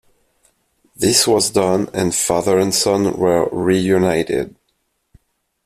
This 0.95 1.27
was 1.27 1.51
done, 1.51 1.87
and 1.93 2.15
father 2.15 2.57
and 2.57 2.73
son 2.73 3.17
were 3.19 3.47
reunited. 3.51 4.55